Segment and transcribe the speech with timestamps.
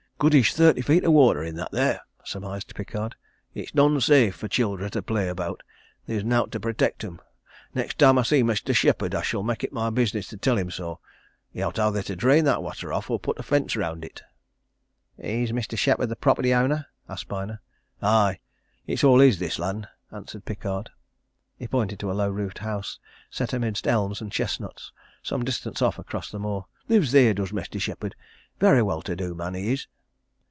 [0.21, 3.15] "Goodish thirty feet o' water in that there!" surmised Pickard.
[3.55, 5.63] "It's none safe for childer to play about
[6.05, 7.19] theer's nowt to protect 'em.
[7.73, 10.69] Next time I see Mestur Shepherd I shall mak' it my business to tell him
[10.69, 10.99] so;
[11.51, 14.21] he owt either to drain that watter off or put a fence around it."
[15.17, 15.75] "Is Mr.
[15.75, 17.59] Shepherd the property owner?" asked Byner.
[18.03, 18.37] "Aye!
[18.85, 20.91] it's all his, this land," answered Pickard.
[21.57, 22.99] He pointed to a low roofed house
[23.31, 24.91] set amidst elms and chestnuts,
[25.23, 26.67] some distance off across the moor.
[26.89, 28.15] "Lives theer, does Mestur Shepherd
[28.59, 29.87] varry well to do man, he is."